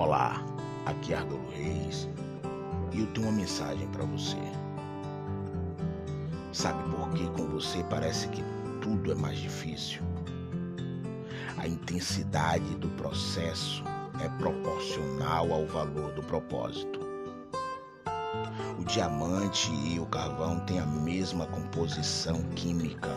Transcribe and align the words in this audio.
Olá, 0.00 0.42
aqui 0.86 1.12
é 1.12 1.18
Reis 1.52 2.08
e 2.90 3.00
eu 3.00 3.06
tenho 3.08 3.26
uma 3.26 3.36
mensagem 3.36 3.86
para 3.88 4.02
você. 4.06 4.38
Sabe 6.54 6.82
por 6.88 7.10
que 7.10 7.28
com 7.32 7.46
você 7.48 7.84
parece 7.84 8.26
que 8.28 8.42
tudo 8.80 9.12
é 9.12 9.14
mais 9.14 9.38
difícil? 9.38 10.00
A 11.58 11.68
intensidade 11.68 12.64
do 12.76 12.88
processo 12.96 13.84
é 14.24 14.28
proporcional 14.38 15.52
ao 15.52 15.66
valor 15.66 16.12
do 16.12 16.22
propósito. 16.22 16.98
O 18.78 18.84
diamante 18.84 19.70
e 19.70 20.00
o 20.00 20.06
carvão 20.06 20.60
têm 20.60 20.80
a 20.80 20.86
mesma 20.86 21.44
composição 21.44 22.40
química. 22.56 23.10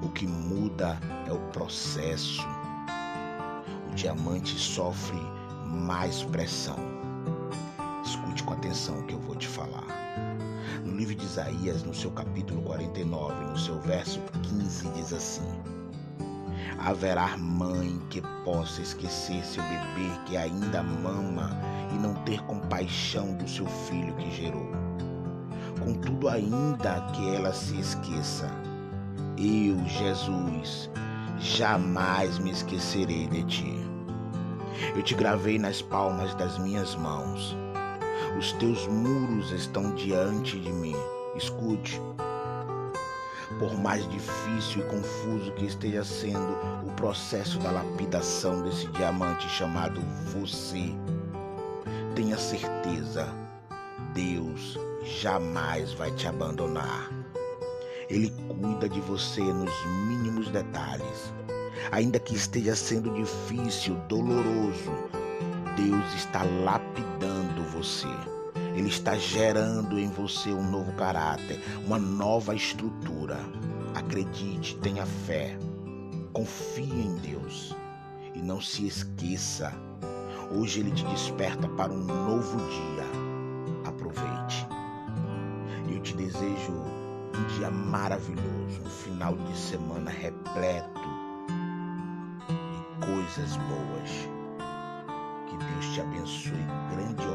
O 0.00 0.10
que 0.10 0.28
muda 0.28 0.96
é 1.26 1.32
o 1.32 1.40
processo 1.50 2.46
diamante 3.98 4.56
sofre 4.56 5.18
mais 5.66 6.22
pressão. 6.22 6.76
Escute 8.04 8.44
com 8.44 8.52
atenção 8.52 9.00
o 9.00 9.02
que 9.02 9.14
eu 9.14 9.18
vou 9.18 9.34
te 9.34 9.48
falar. 9.48 9.84
No 10.84 10.94
livro 10.94 11.16
de 11.16 11.24
Isaías, 11.24 11.82
no 11.82 11.92
seu 11.92 12.12
capítulo 12.12 12.62
49, 12.62 13.44
no 13.46 13.58
seu 13.58 13.80
verso 13.80 14.20
15, 14.44 14.88
diz 14.90 15.12
assim: 15.12 15.42
Haverá 16.78 17.36
mãe 17.36 18.00
que 18.08 18.22
possa 18.44 18.82
esquecer 18.82 19.44
seu 19.44 19.64
bebê 19.64 20.08
que 20.26 20.36
ainda 20.36 20.80
mama 20.80 21.50
e 21.92 21.98
não 21.98 22.14
ter 22.22 22.40
compaixão 22.44 23.34
do 23.34 23.48
seu 23.48 23.66
filho 23.66 24.14
que 24.14 24.30
gerou. 24.30 24.70
Contudo, 25.84 26.28
ainda 26.28 27.00
que 27.14 27.34
ela 27.34 27.52
se 27.52 27.80
esqueça, 27.80 28.48
eu, 29.36 29.84
Jesus, 29.88 30.88
jamais 31.40 32.38
me 32.38 32.50
esquecerei 32.50 33.26
de 33.28 33.42
ti. 33.44 33.74
Eu 34.94 35.02
te 35.02 35.14
gravei 35.14 35.58
nas 35.58 35.82
palmas 35.82 36.34
das 36.34 36.58
minhas 36.58 36.94
mãos. 36.94 37.56
Os 38.38 38.52
teus 38.54 38.86
muros 38.86 39.50
estão 39.50 39.94
diante 39.94 40.58
de 40.58 40.72
mim. 40.72 40.96
Escute. 41.36 42.00
Por 43.58 43.76
mais 43.78 44.08
difícil 44.10 44.82
e 44.82 44.88
confuso 44.88 45.52
que 45.52 45.64
esteja 45.64 46.04
sendo 46.04 46.56
o 46.86 46.92
processo 46.92 47.58
da 47.58 47.70
lapidação 47.70 48.62
desse 48.62 48.86
diamante 48.88 49.48
chamado 49.48 50.00
você, 50.32 50.94
tenha 52.14 52.36
certeza, 52.36 53.26
Deus 54.12 54.78
jamais 55.02 55.92
vai 55.94 56.10
te 56.12 56.28
abandonar. 56.28 57.10
Ele 58.08 58.30
cuida 58.48 58.88
de 58.88 59.00
você 59.00 59.42
nos 59.42 59.72
mínimos 60.06 60.48
detalhes. 60.50 61.32
Ainda 61.92 62.18
que 62.18 62.34
esteja 62.34 62.74
sendo 62.74 63.12
difícil, 63.14 63.94
doloroso, 64.08 64.92
Deus 65.76 66.14
está 66.14 66.42
lapidando 66.42 67.62
você. 67.64 68.08
Ele 68.74 68.88
está 68.88 69.14
gerando 69.16 69.98
em 69.98 70.08
você 70.08 70.50
um 70.50 70.70
novo 70.70 70.92
caráter, 70.94 71.60
uma 71.84 71.98
nova 71.98 72.54
estrutura. 72.54 73.38
Acredite, 73.94 74.76
tenha 74.78 75.04
fé, 75.04 75.58
confie 76.32 76.90
em 76.90 77.16
Deus 77.16 77.74
e 78.34 78.40
não 78.40 78.60
se 78.60 78.86
esqueça. 78.86 79.72
Hoje 80.50 80.80
Ele 80.80 80.92
te 80.92 81.04
desperta 81.06 81.68
para 81.68 81.92
um 81.92 82.04
novo 82.04 82.56
dia. 82.56 83.88
Aproveite. 83.88 84.66
Eu 85.90 86.00
te 86.00 86.14
desejo 86.14 86.87
dia 87.58 87.70
maravilhoso, 87.72 88.80
um 88.86 88.90
final 88.90 89.34
de 89.34 89.58
semana 89.58 90.10
repleto 90.12 91.00
de 92.46 93.04
coisas 93.04 93.56
boas. 93.56 94.28
Que 95.48 95.56
Deus 95.56 95.86
te 95.92 96.00
abençoe 96.00 96.64
grandiosamente 96.94 97.27